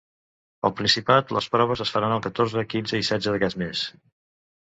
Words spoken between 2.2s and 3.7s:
catorze, quinze i setze d’aquest